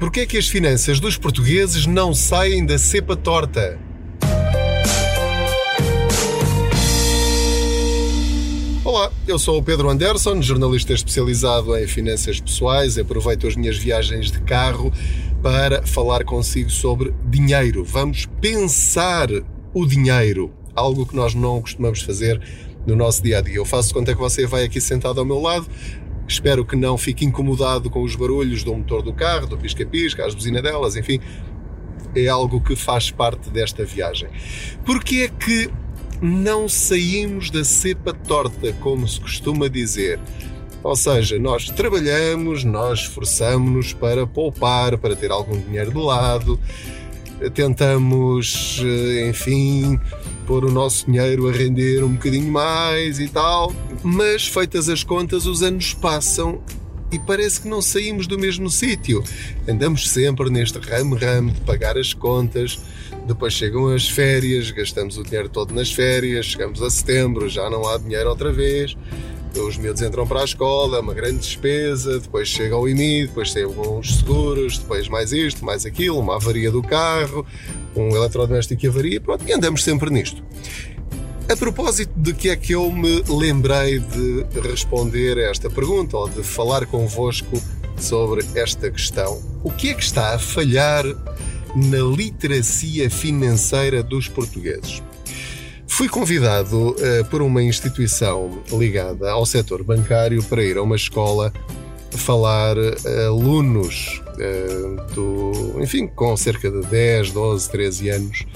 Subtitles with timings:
[0.00, 3.78] Porquê é que as finanças dos portugueses não saem da cepa torta?
[8.82, 12.96] Olá, eu sou o Pedro Anderson, jornalista especializado em finanças pessoais.
[12.96, 14.90] Aproveito as minhas viagens de carro
[15.42, 17.84] para falar consigo sobre dinheiro.
[17.84, 19.28] Vamos pensar
[19.74, 22.40] o dinheiro, algo que nós não costumamos fazer
[22.86, 23.56] no nosso dia a dia.
[23.56, 25.66] Eu faço conta que você vai aqui sentado ao meu lado,
[26.30, 30.32] Espero que não fique incomodado com os barulhos do motor do carro, do pisca-pisca, as
[30.32, 31.18] buzinadelas, enfim.
[32.14, 34.28] É algo que faz parte desta viagem.
[34.86, 35.68] Porque é que
[36.22, 40.20] não saímos da cepa torta, como se costuma dizer?
[40.84, 46.60] Ou seja, nós trabalhamos, nós esforçamos-nos para poupar, para ter algum dinheiro de lado,
[47.52, 49.98] tentamos, eh, enfim,
[50.50, 53.72] pôr o nosso dinheiro a render um bocadinho mais e tal,
[54.02, 56.60] mas feitas as contas, os anos passam
[57.12, 59.22] e parece que não saímos do mesmo sítio.
[59.68, 62.80] Andamos sempre neste ramo-ramo de pagar as contas,
[63.28, 67.88] depois chegam as férias, gastamos o dinheiro todo nas férias, chegamos a setembro, já não
[67.88, 68.96] há dinheiro outra vez.
[69.56, 73.50] Os miúdos entram para a escola, é uma grande despesa, depois chega o IMI, depois
[73.50, 77.46] chegam os seguros, depois mais isto, mais aquilo, uma avaria do carro,
[77.96, 80.42] um eletrodoméstico que avaria, pronto, e andamos sempre nisto.
[81.50, 86.28] A propósito de que é que eu me lembrei de responder a esta pergunta ou
[86.28, 87.60] de falar convosco
[87.96, 91.04] sobre esta questão, o que é que está a falhar
[91.74, 95.02] na literacia financeira dos portugueses?
[95.88, 101.52] Fui convidado uh, por uma instituição ligada ao setor bancário para ir a uma escola
[102.12, 104.29] falar a alunos uh,
[105.14, 108.46] do, enfim, com cerca de 10, 12, 13 anos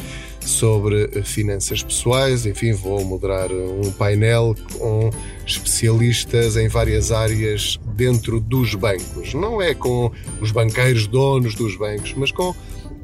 [0.41, 2.47] sobre finanças pessoais.
[2.47, 5.11] Enfim, vou moderar um painel com
[5.47, 9.35] especialistas em várias áreas dentro dos bancos.
[9.35, 10.11] Não é com
[10.41, 12.55] os banqueiros donos dos bancos, mas com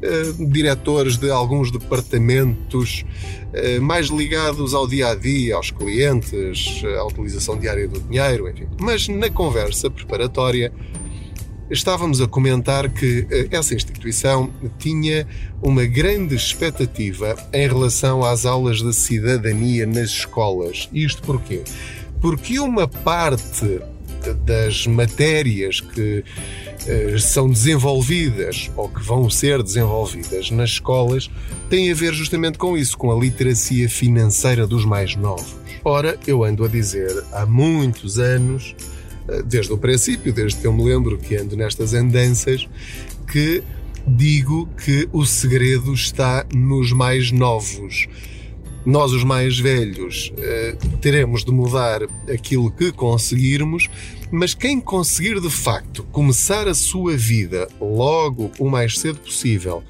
[0.02, 3.04] eh, diretores de alguns departamentos
[3.52, 8.66] eh, mais ligados ao dia a dia, aos clientes, à utilização diária do dinheiro, enfim.
[8.80, 10.72] Mas na conversa preparatória
[11.70, 15.26] estávamos a comentar que eh, essa instituição tinha
[15.62, 20.88] uma grande expectativa em relação às aulas de cidadania nas escolas.
[20.92, 21.62] Isto porquê?
[22.20, 23.80] Porque uma parte
[24.44, 26.24] das matérias que
[26.86, 31.30] eh, são desenvolvidas ou que vão ser desenvolvidas nas escolas
[31.68, 35.56] tem a ver justamente com isso, com a literacia financeira dos mais novos.
[35.84, 38.74] Ora, eu ando a dizer há muitos anos,
[39.46, 42.68] desde o princípio, desde que eu me lembro que ando nestas andanças,
[43.30, 43.62] que
[44.06, 48.08] digo que o segredo está nos mais novos
[48.84, 52.02] nós, os mais velhos, eh, teremos de mudar
[52.32, 53.90] aquilo que conseguirmos,
[54.30, 59.82] mas quem conseguir de facto começar a sua vida logo o mais cedo possível,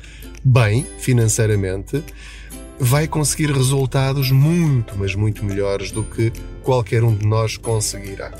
[0.45, 2.03] bem financeiramente,
[2.81, 8.33] vai conseguir resultados muito, mas muito melhores do que qualquer um de nós conseguirá.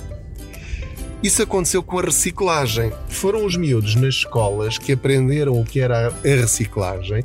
[1.23, 2.91] Isso aconteceu com a reciclagem.
[3.09, 7.23] Foram os miúdos nas escolas que aprenderam o que era a reciclagem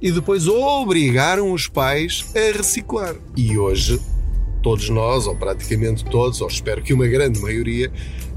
[0.00, 3.14] e depois obrigaram os pais a reciclar.
[3.36, 4.00] E hoje,
[4.62, 7.92] todos nós, ou praticamente todos, ou espero que uma grande maioria,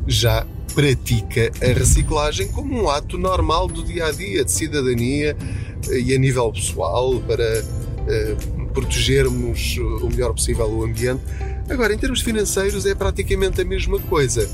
[0.05, 0.45] já
[0.75, 5.35] pratica a reciclagem como um ato normal do dia a dia, de cidadania
[5.89, 11.23] eh, e a nível pessoal, para uh, protegermos o melhor possível o ambiente.
[11.69, 14.47] Agora, em termos financeiros, é praticamente a mesma coisa.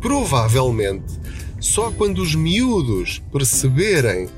[0.00, 1.18] Provavelmente,
[1.60, 4.28] só quando os miúdos perceberem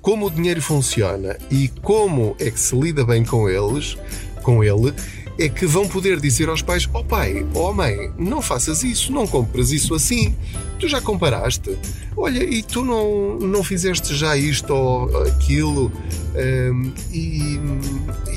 [0.00, 3.96] como o dinheiro funciona e como é que se lida bem com eles,
[4.42, 4.94] com ele,
[5.38, 8.82] é que vão poder dizer aos pais: "Ó oh pai, ó oh mãe, não faças
[8.82, 10.34] isso, não compras isso assim.
[10.78, 11.76] Tu já comparaste?
[12.16, 15.90] Olha, e tu não, não fizeste já isto ou aquilo?
[16.32, 17.58] Um, e,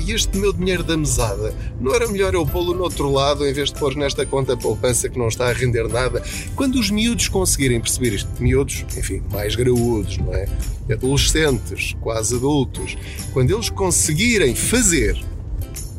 [0.04, 3.52] e, este meu dinheiro da mesada, não era melhor eu pô-lo no outro lado em
[3.52, 6.22] vez de pôr nesta conta poupança que não está a render nada?
[6.56, 10.48] Quando os miúdos conseguirem perceber isto, miúdos, enfim, mais graúdos, não é?
[10.90, 12.96] Adolescentes, quase adultos,
[13.32, 15.16] quando eles conseguirem fazer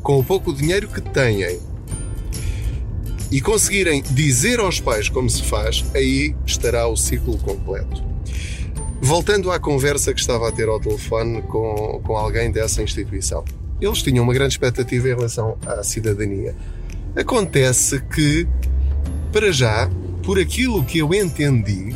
[0.04, 1.60] com o pouco dinheiro que têm
[3.32, 8.15] e conseguirem dizer aos pais como se faz, aí estará o ciclo completo.
[9.06, 13.46] Voltando à conversa que estava a ter ao telefone com, com alguém dessa instituição,
[13.80, 16.56] eles tinham uma grande expectativa em relação à cidadania.
[17.16, 18.48] Acontece que,
[19.32, 19.88] para já,
[20.24, 21.96] por aquilo que eu entendi,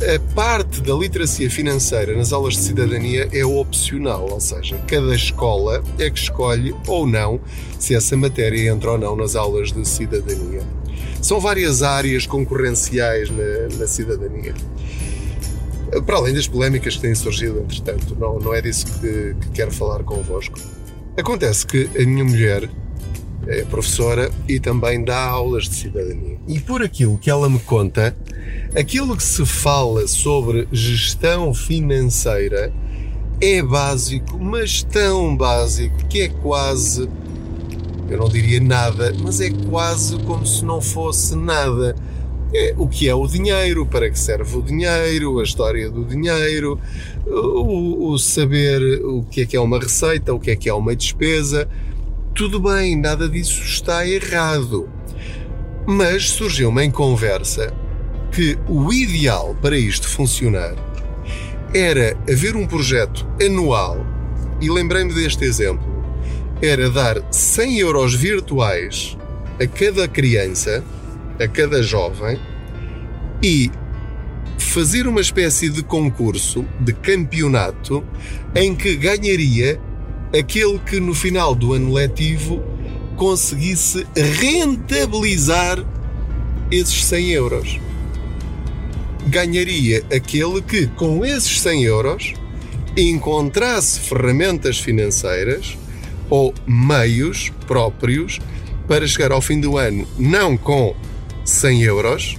[0.00, 5.82] a parte da literacia financeira nas aulas de cidadania é opcional, ou seja, cada escola
[5.98, 7.40] é que escolhe ou não
[7.76, 10.62] se essa matéria entra ou não nas aulas de cidadania.
[11.20, 14.54] São várias áreas concorrenciais na, na cidadania.
[16.00, 19.70] Para além das polémicas que têm surgido, entretanto, não, não é disso que, que quero
[19.70, 20.58] falar convosco.
[21.16, 22.68] Acontece que a minha mulher
[23.46, 26.38] é professora e também dá aulas de cidadania.
[26.48, 28.16] E por aquilo que ela me conta,
[28.76, 32.72] aquilo que se fala sobre gestão financeira
[33.40, 37.08] é básico, mas tão básico que é quase,
[38.08, 41.94] eu não diria nada, mas é quase como se não fosse nada.
[42.56, 46.78] É, o que é o dinheiro, para que serve o dinheiro, a história do dinheiro,
[47.26, 50.74] o, o saber o que é que é uma receita, o que é que é
[50.74, 51.68] uma despesa.
[52.32, 54.88] Tudo bem, nada disso está errado.
[55.84, 57.74] Mas surgiu-me em conversa
[58.30, 60.74] que o ideal para isto funcionar
[61.74, 64.06] era haver um projeto anual,
[64.60, 65.84] e lembrei-me deste exemplo,
[66.62, 69.18] era dar 100 euros virtuais
[69.60, 70.84] a cada criança
[71.40, 72.38] a cada jovem
[73.42, 73.70] e
[74.58, 78.04] fazer uma espécie de concurso, de campeonato,
[78.54, 79.80] em que ganharia
[80.36, 82.62] aquele que no final do ano letivo
[83.16, 85.84] conseguisse rentabilizar
[86.70, 87.80] esses 100 euros.
[89.26, 92.34] Ganharia aquele que, com esses 100 euros,
[92.96, 95.76] encontrasse ferramentas financeiras
[96.30, 98.40] ou meios próprios
[98.88, 100.94] para chegar ao fim do ano não com
[101.44, 102.36] 100 euros,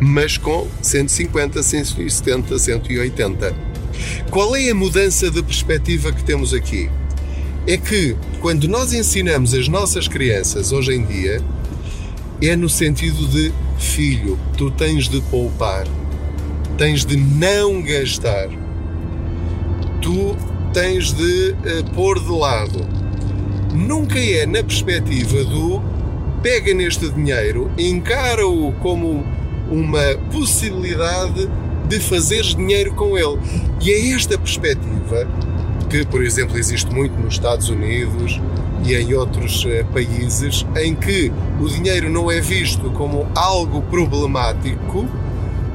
[0.00, 3.54] mas com 150, 170, 180.
[4.30, 6.90] Qual é a mudança de perspectiva que temos aqui?
[7.66, 11.40] É que quando nós ensinamos as nossas crianças hoje em dia,
[12.42, 15.86] é no sentido de filho, tu tens de poupar,
[16.76, 18.48] tens de não gastar,
[20.02, 20.36] tu
[20.72, 22.86] tens de uh, pôr de lado.
[23.72, 25.93] Nunca é na perspectiva do
[26.44, 29.24] pega neste dinheiro, encara-o como
[29.70, 31.48] uma possibilidade
[31.88, 33.38] de fazeres dinheiro com ele.
[33.80, 35.26] E é esta perspectiva
[35.88, 38.38] que, por exemplo, existe muito nos Estados Unidos
[38.84, 45.08] e em outros eh, países, em que o dinheiro não é visto como algo problemático,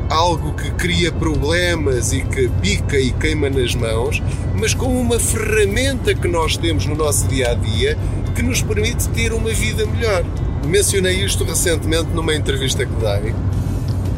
[0.07, 4.21] algo que cria problemas e que pica e queima nas mãos,
[4.55, 7.97] mas como uma ferramenta que nós temos no nosso dia a dia
[8.35, 10.23] que nos permite ter uma vida melhor.
[10.65, 13.33] Mencionei isto recentemente numa entrevista que dei,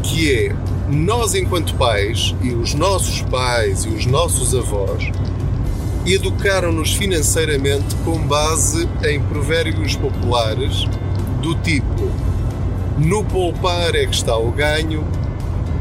[0.03, 0.55] que é
[0.89, 5.09] nós enquanto pais e os nossos pais e os nossos avós
[6.05, 10.85] educaram-nos financeiramente com base em provérbios populares
[11.41, 12.31] do tipo
[12.97, 15.03] no poupar é que está o ganho,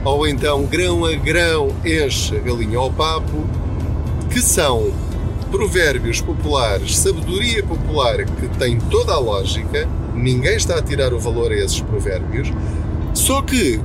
[0.04, 3.44] ou então grão a grão enche a galinha ao papo,
[4.30, 4.90] que são
[5.50, 11.52] provérbios populares, sabedoria popular que tem toda a lógica, ninguém está a tirar o valor
[11.52, 12.52] a esses provérbios,
[13.14, 13.80] só que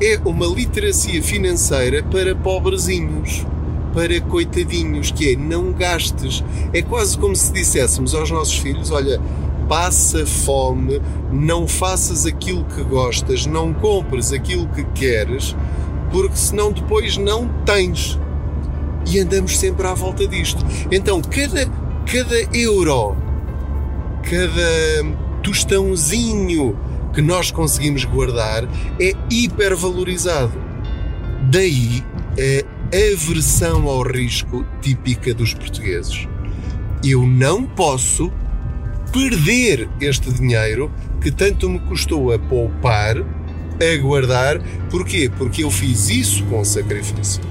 [0.00, 3.46] é uma literacia financeira para pobrezinhos,
[3.94, 6.42] para coitadinhos, que é não gastes.
[6.72, 9.20] É quase como se disséssemos aos nossos filhos: olha,
[9.68, 11.00] passa fome,
[11.30, 15.54] não faças aquilo que gostas, não compres aquilo que queres,
[16.10, 18.18] porque senão depois não tens.
[19.06, 20.64] E andamos sempre à volta disto.
[20.90, 21.66] Então, cada,
[22.06, 23.16] cada euro,
[24.22, 26.78] cada tostãozinho
[27.12, 28.64] que nós conseguimos guardar
[29.00, 30.60] é hipervalorizado.
[31.50, 32.02] Daí
[32.92, 36.26] a aversão ao risco típica dos portugueses.
[37.04, 38.32] Eu não posso
[39.12, 44.60] perder este dinheiro que tanto me custou a poupar, a guardar.
[44.90, 45.30] Porquê?
[45.36, 47.42] Porque eu fiz isso com sacrifício.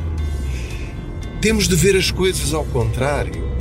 [1.42, 3.52] Temos de ver as coisas ao contrário.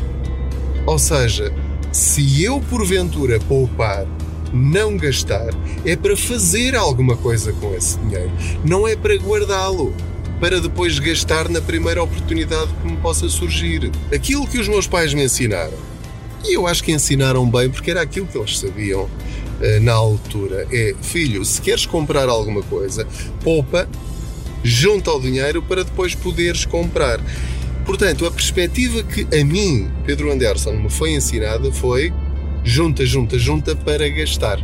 [0.86, 1.52] Ou seja,
[1.92, 4.06] se eu porventura poupar
[4.52, 5.50] não gastar
[5.84, 8.30] é para fazer alguma coisa com esse dinheiro,
[8.64, 9.94] não é para guardá-lo,
[10.40, 13.90] para depois gastar na primeira oportunidade que me possa surgir.
[14.12, 15.78] Aquilo que os meus pais me ensinaram,
[16.44, 20.66] e eu acho que ensinaram bem porque era aquilo que eles sabiam uh, na altura,
[20.72, 23.06] é filho, se queres comprar alguma coisa,
[23.42, 23.88] poupa,
[24.62, 27.20] junta o dinheiro para depois poderes comprar.
[27.84, 32.12] Portanto, a perspectiva que a mim, Pedro Anderson, me foi ensinada foi
[32.64, 34.58] junta, junta, junta para gastar.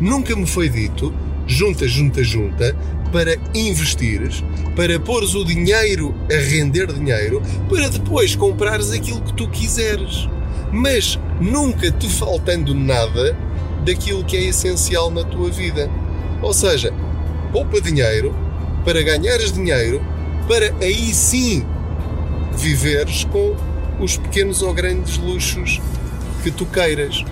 [0.00, 1.12] Nunca me foi dito
[1.48, 2.76] junta, junta, junta
[3.10, 4.44] para investires,
[4.76, 10.28] para pôres o dinheiro a render dinheiro, para depois comprares aquilo que tu quiseres.
[10.70, 13.34] Mas nunca te faltando nada
[13.84, 15.90] daquilo que é essencial na tua vida.
[16.42, 16.92] Ou seja,
[17.50, 18.34] poupa dinheiro
[18.84, 20.02] para ganhares dinheiro,
[20.46, 21.64] para aí sim
[22.58, 23.56] viveres com
[23.98, 25.80] os pequenos ou grandes luxos
[26.42, 27.24] que tu queiras.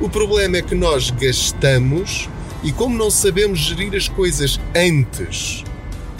[0.00, 2.28] O problema é que nós gastamos
[2.62, 5.64] e, como não sabemos gerir as coisas antes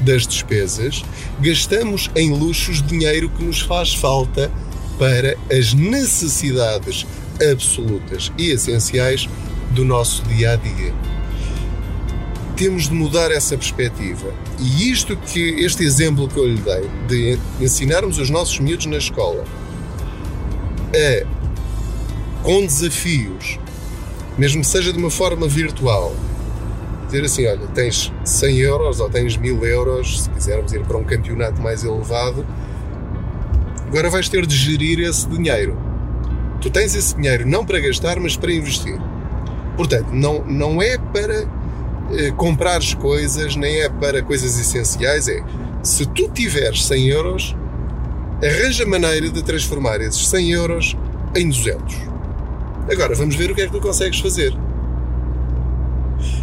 [0.01, 1.05] das despesas,
[1.41, 4.51] gastamos em luxos dinheiro que nos faz falta
[4.99, 7.07] para as necessidades
[7.51, 9.29] absolutas e essenciais
[9.73, 10.95] do nosso dia a dia.
[12.57, 14.33] Temos de mudar essa perspectiva.
[14.59, 18.97] E isto que este exemplo que eu lhe dei de ensinarmos os nossos miúdos na
[18.97, 19.45] escola
[20.95, 21.36] a
[22.47, 23.59] com desafios,
[24.39, 26.15] mesmo que seja de uma forma virtual,
[27.07, 31.03] dizer assim: olha, tens 100 euros ou tens 1000 euros, se quisermos ir para um
[31.03, 32.47] campeonato mais elevado,
[33.89, 35.77] agora vais ter de gerir esse dinheiro.
[36.61, 38.97] Tu tens esse dinheiro não para gastar, mas para investir.
[39.77, 41.49] Portanto, não, não é para
[42.13, 45.43] eh, comprar coisas, nem é para coisas essenciais, é
[45.83, 47.57] se tu tiveres 100 euros,
[48.41, 50.97] arranja maneira de transformar esses 100 euros
[51.35, 52.16] em 200.
[52.91, 54.55] Agora vamos ver o que é que tu consegues fazer.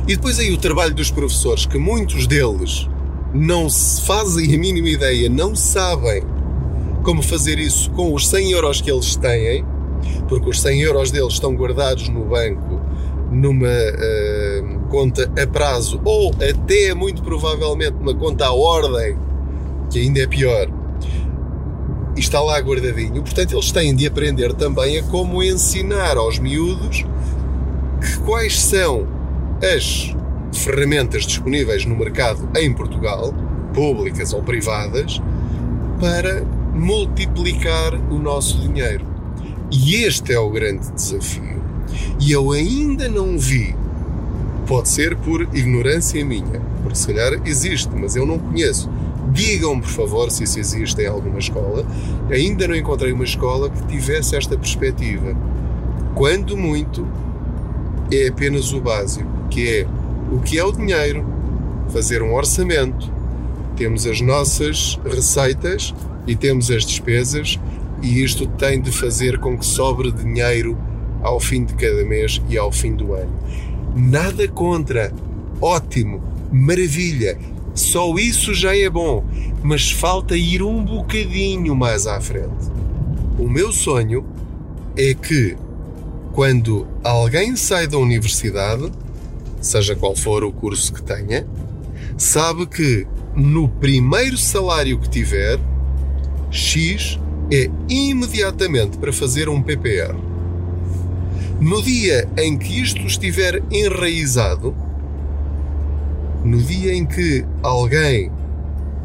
[0.08, 2.90] E depois aí o trabalho dos professores, que muitos deles
[3.34, 6.24] não se fazem a mínima ideia, não sabem
[7.04, 9.66] como fazer isso com os 100 euros que eles têm,
[10.28, 12.82] porque os 100 euros deles estão guardados no banco
[13.32, 19.18] numa uh, conta a prazo ou até muito provavelmente numa conta à ordem,
[19.90, 20.68] que ainda é pior,
[22.16, 23.22] e está lá guardadinho.
[23.22, 27.06] Portanto, eles têm de aprender também a como ensinar aos miúdos
[28.26, 29.08] quais são
[29.62, 30.16] as
[30.54, 33.34] ferramentas disponíveis no mercado em Portugal,
[33.74, 35.22] públicas ou privadas,
[36.00, 36.44] para
[36.74, 39.06] multiplicar o nosso dinheiro.
[39.72, 41.64] E este é o grande desafio.
[42.20, 43.76] E eu ainda não vi,
[44.68, 48.90] pode ser por ignorância minha, porque se calhar existe, mas eu não conheço.
[49.32, 51.86] Digam-me, por favor, se isso existe em alguma escola.
[52.30, 55.36] Ainda não encontrei uma escola que tivesse esta perspectiva.
[56.14, 57.08] Quando muito,
[58.12, 59.88] é apenas o básico, que é
[60.32, 61.26] o que é o dinheiro,
[61.90, 63.12] fazer um orçamento,
[63.76, 65.94] temos as nossas receitas
[66.28, 67.60] e temos as despesas,
[68.02, 70.78] e isto tem de fazer com que sobre dinheiro
[71.22, 73.32] ao fim de cada mês e ao fim do ano.
[73.96, 75.14] Nada contra,
[75.62, 77.38] ótimo, maravilha,
[77.74, 79.24] só isso já é bom,
[79.64, 82.72] mas falta ir um bocadinho mais à frente.
[83.40, 84.26] O meu sonho
[84.96, 85.58] é que
[86.34, 88.92] quando alguém sai da universidade,
[89.62, 91.48] seja qual for o curso que tenha,
[92.18, 95.60] sabe que no primeiro salário que tiver,
[96.52, 97.20] X
[97.52, 100.16] é imediatamente para fazer um PPR.
[101.60, 104.76] No dia em que isto estiver enraizado,
[106.54, 108.32] no dia em que alguém,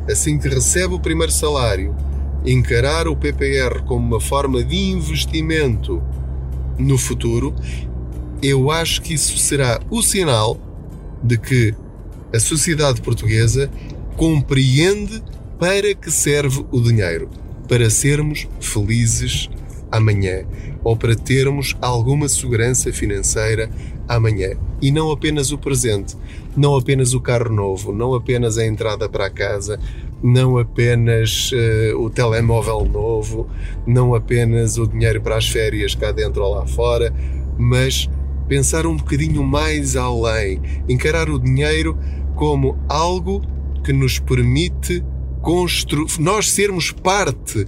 [0.07, 1.97] assim que recebe o primeiro salário,
[2.45, 6.03] encarar o PPR como uma forma de investimento
[6.79, 7.55] no futuro,
[8.43, 10.61] eu acho que isso será o sinal
[11.23, 11.75] de que
[12.35, 13.71] a sociedade portuguesa
[14.15, 15.23] compreende
[15.59, 17.31] para que serve o dinheiro.
[17.67, 19.49] Para sermos felizes
[19.91, 20.45] amanhã
[20.83, 23.71] ou para termos alguma segurança financeira
[24.07, 24.51] amanhã.
[24.81, 26.17] E não apenas o presente,
[26.57, 29.79] não apenas o carro novo, não apenas a entrada para a casa,
[30.23, 33.49] não apenas uh, o telemóvel novo,
[33.87, 37.13] não apenas o dinheiro para as férias cá dentro ou lá fora,
[37.59, 38.09] mas
[38.49, 41.99] pensar um bocadinho mais além, encarar o dinheiro
[42.35, 43.43] como algo
[43.85, 45.05] que nos permite
[46.19, 47.67] nós sermos parte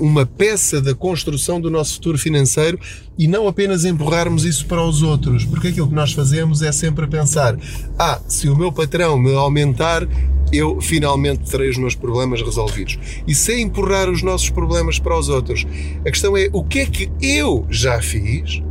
[0.00, 2.78] uma peça da construção do nosso futuro financeiro
[3.18, 7.06] e não apenas empurrarmos isso para os outros, porque aquilo que nós fazemos é sempre
[7.06, 7.56] pensar:
[7.98, 10.08] ah, se o meu patrão me aumentar,
[10.52, 12.98] eu finalmente terei os meus problemas resolvidos.
[13.26, 15.66] E sem empurrar os nossos problemas para os outros.
[16.00, 18.62] A questão é: o que é que eu já fiz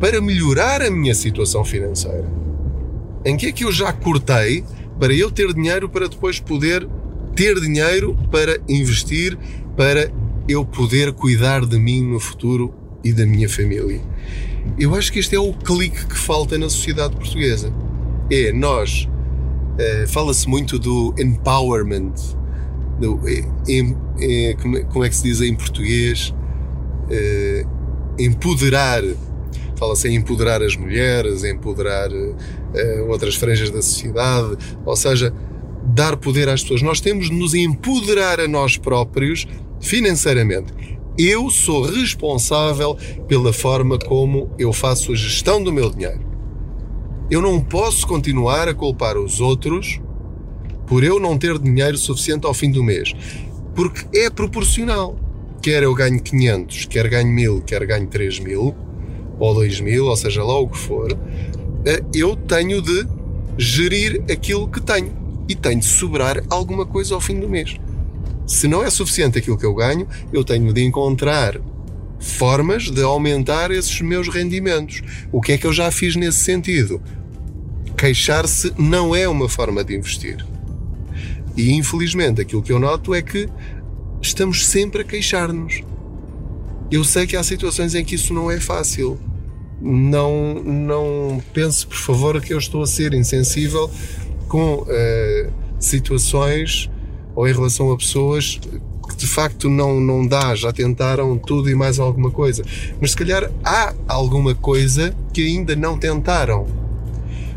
[0.00, 2.28] para melhorar a minha situação financeira?
[3.24, 4.64] Em que é que eu já cortei
[4.98, 6.86] para eu ter dinheiro para depois poder
[7.34, 9.36] ter dinheiro para investir,
[9.76, 10.10] para
[10.48, 14.00] eu poder cuidar de mim no futuro e da minha família.
[14.78, 17.72] Eu acho que este é o clique que falta na sociedade portuguesa.
[18.30, 19.08] É nós.
[19.74, 22.14] Uh, Fala-se muito do empowerment.
[22.98, 24.54] Do, é, é,
[24.90, 26.34] como é que se diz em português?
[27.10, 27.68] Uh,
[28.18, 29.02] empoderar.
[29.76, 34.56] Fala-se em empoderar as mulheres, empoderar uh, outras franjas da sociedade.
[34.84, 35.34] Ou seja,
[35.84, 36.80] dar poder às pessoas.
[36.80, 39.46] Nós temos de nos empoderar a nós próprios
[39.84, 40.72] financeiramente.
[41.16, 42.96] Eu sou responsável
[43.28, 46.20] pela forma como eu faço a gestão do meu dinheiro.
[47.30, 50.00] Eu não posso continuar a culpar os outros
[50.86, 53.14] por eu não ter dinheiro suficiente ao fim do mês,
[53.74, 55.16] porque é proporcional.
[55.62, 58.74] Quer eu ganhe 500, quer ganhe 1000, quer ganhe 3000
[59.38, 61.16] ou 2000, ou seja lá o que for,
[61.86, 63.06] eh, eu tenho de
[63.56, 65.24] gerir aquilo que tenho.
[65.46, 67.76] e tem de sobrar alguma coisa ao fim do mês.
[68.46, 71.58] Se não é suficiente aquilo que eu ganho, eu tenho de encontrar
[72.18, 75.02] formas de aumentar esses meus rendimentos.
[75.32, 77.00] O que é que eu já fiz nesse sentido?
[77.96, 80.44] Queixar-se não é uma forma de investir.
[81.56, 83.48] E infelizmente aquilo que eu noto é que
[84.20, 85.82] estamos sempre a queixar-nos.
[86.90, 89.18] Eu sei que há situações em que isso não é fácil.
[89.80, 93.90] Não, não pense, por favor, que eu estou a ser insensível
[94.48, 96.90] com uh, situações
[97.34, 98.60] ou em relação a pessoas
[99.08, 102.64] que de facto não, não dá, já tentaram tudo e mais alguma coisa.
[103.00, 106.66] Mas se calhar há alguma coisa que ainda não tentaram.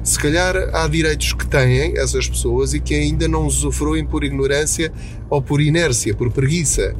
[0.04, 4.92] Se calhar há direitos que têm essas pessoas e que ainda não usufruem por ignorância
[5.30, 6.96] ou por inércia, por preguiça.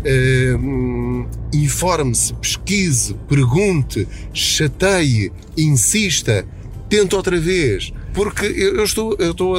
[0.00, 6.44] Uh, informe-se, pesquise, pergunte, chateie, insista,
[6.88, 7.92] tente outra vez.
[8.12, 9.56] Porque eu estou, eu estou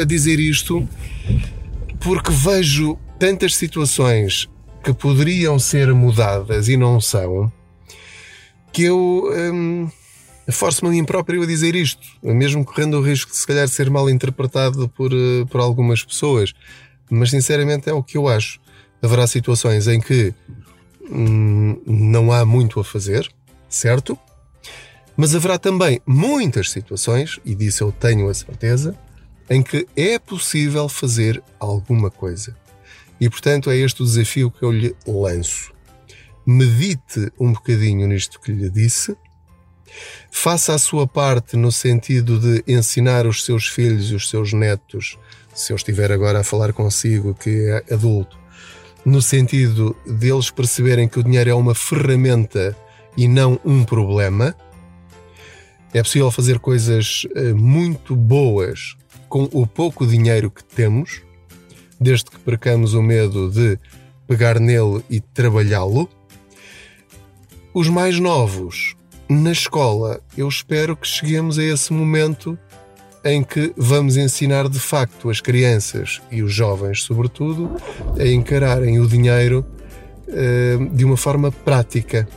[0.00, 0.86] a dizer isto
[2.04, 4.46] porque vejo tantas situações
[4.84, 7.50] que poderiam ser mudadas e não são,
[8.70, 9.88] que eu hum,
[10.52, 13.88] forço-me a mim próprio a dizer isto, mesmo correndo o risco de se calhar ser
[13.88, 16.52] mal interpretado por, eh, por algumas pessoas.
[17.10, 18.60] Mas sinceramente é o que eu acho.
[19.02, 20.34] Haverá situações em que
[21.10, 23.26] hum, não há muito a fazer,
[23.66, 24.18] certo?
[25.16, 28.94] Mas haverá também muitas situações, e disso eu tenho a certeza,
[29.48, 32.56] em que é possível fazer alguma coisa.
[33.20, 35.72] E portanto é este o desafio que eu lhe lanço.
[36.46, 39.16] Medite um bocadinho nisto que lhe disse,
[40.30, 45.16] faça a sua parte no sentido de ensinar os seus filhos e os seus netos,
[45.54, 48.36] se eu estiver agora a falar consigo que é adulto,
[49.04, 52.76] no sentido deles perceberem que o dinheiro é uma ferramenta
[53.16, 54.54] e não um problema.
[55.92, 58.96] É possível fazer coisas eh, muito boas
[59.34, 61.20] com o pouco dinheiro que temos,
[62.00, 63.76] desde que percamos o medo de
[64.28, 66.08] pegar nele e trabalhá-lo.
[67.74, 68.94] Os mais novos,
[69.28, 72.56] na escola, eu espero que cheguemos a esse momento
[73.24, 77.74] em que vamos ensinar de facto as crianças e os jovens, sobretudo,
[78.16, 79.66] a encararem o dinheiro
[80.28, 82.28] uh, de uma forma prática.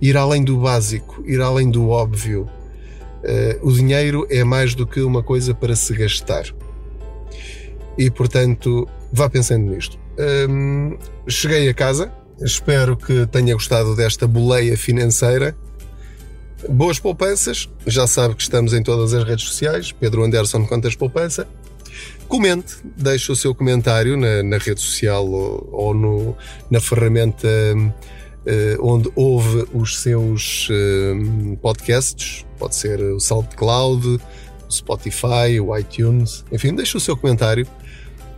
[0.00, 2.50] Ir além do básico, ir além do óbvio,
[3.22, 6.44] Uh, o dinheiro é mais do que uma coisa para se gastar.
[7.96, 9.98] E portanto, vá pensando nisto.
[10.48, 10.96] Um,
[11.28, 15.56] cheguei a casa, espero que tenha gostado desta boleia financeira.
[16.68, 21.46] Boas poupanças, já sabe que estamos em todas as redes sociais, Pedro Anderson Contas Poupança.
[22.28, 26.36] Comente, deixe o seu comentário na, na rede social ou, ou no,
[26.70, 27.48] na ferramenta
[28.80, 34.06] onde ouve os seus uh, podcasts, pode ser o SoundCloud,
[34.68, 37.66] o Spotify, o iTunes, enfim, deixe o seu comentário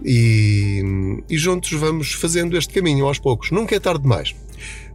[0.05, 0.83] e,
[1.29, 3.51] e juntos vamos fazendo este caminho aos poucos.
[3.51, 4.35] Nunca é tarde demais.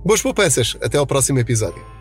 [0.06, 1.99] Boas poupanças, até ao próximo episódio.